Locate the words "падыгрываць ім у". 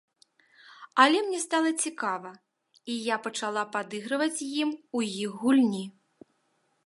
3.75-5.05